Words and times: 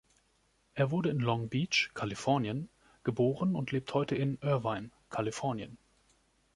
Er 0.73 0.89
wurde 0.89 1.09
in 1.11 1.19
Long 1.19 1.47
Beach, 1.49 1.91
Kalifornien, 1.93 2.69
geboren 3.03 3.53
und 3.55 3.71
lebt 3.71 3.93
heute 3.93 4.15
in 4.15 4.39
Irvine, 4.41 4.89
Kalifornien. 5.11 5.77